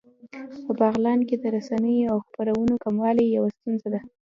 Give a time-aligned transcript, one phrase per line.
[0.65, 4.01] په بغلان کې د رسنیو او خپرونو کموالی يوه ستونزه ده